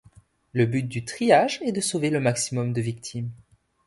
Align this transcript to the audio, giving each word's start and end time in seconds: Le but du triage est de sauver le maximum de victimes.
Le 0.53 0.65
but 0.65 0.81
du 0.81 1.05
triage 1.05 1.61
est 1.61 1.71
de 1.71 1.79
sauver 1.79 2.09
le 2.09 2.19
maximum 2.19 2.73
de 2.73 2.81
victimes. 2.81 3.29